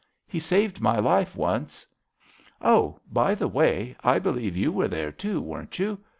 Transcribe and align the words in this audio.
He 0.27 0.39
saved 0.39 0.81
my 0.81 0.97
life 0.97 1.35
once. 1.35 1.85
Oh, 2.59 2.99
by 3.11 3.35
the 3.35 3.47
way, 3.47 3.95
I 4.03 4.17
believe 4.17 4.57
yon 4.57 4.73
were 4.73 4.87
there, 4.87 5.11
too, 5.11 5.39
weren't 5.39 5.77
you? 5.77 5.99